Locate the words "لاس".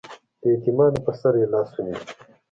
1.53-1.69